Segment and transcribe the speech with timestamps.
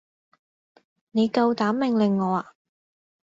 [1.11, 2.53] 你夠膽命令我啊？